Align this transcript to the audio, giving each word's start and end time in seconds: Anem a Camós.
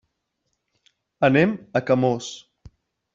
Anem 1.29 1.53
a 1.81 1.85
Camós. 1.91 2.31